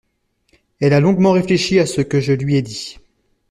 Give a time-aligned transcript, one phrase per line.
[0.79, 2.97] Elle a longuement réfléchi à ce que je lui ai dit.